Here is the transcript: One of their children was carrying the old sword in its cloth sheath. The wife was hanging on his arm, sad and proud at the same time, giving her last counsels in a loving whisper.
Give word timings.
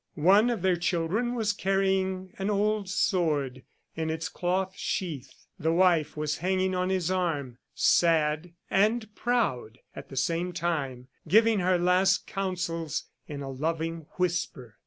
One 0.15 0.49
of 0.49 0.63
their 0.63 0.77
children 0.77 1.35
was 1.35 1.53
carrying 1.53 2.33
the 2.39 2.47
old 2.49 2.89
sword 2.89 3.61
in 3.95 4.09
its 4.09 4.29
cloth 4.29 4.75
sheath. 4.75 5.45
The 5.59 5.71
wife 5.71 6.17
was 6.17 6.37
hanging 6.39 6.73
on 6.73 6.89
his 6.89 7.11
arm, 7.11 7.59
sad 7.75 8.53
and 8.71 9.13
proud 9.13 9.77
at 9.95 10.09
the 10.09 10.17
same 10.17 10.53
time, 10.53 11.07
giving 11.27 11.59
her 11.59 11.77
last 11.77 12.25
counsels 12.25 13.11
in 13.27 13.43
a 13.43 13.51
loving 13.51 14.07
whisper. 14.17 14.77